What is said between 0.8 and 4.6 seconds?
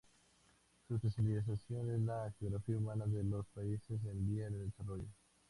Su especialización es la Geografía Humana de los Países en vía